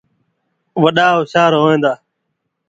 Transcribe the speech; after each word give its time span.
وڏآ 0.81 1.07
هوشآر 1.17 1.51
هوئيݩ 1.61 1.81
دآ 1.83 1.93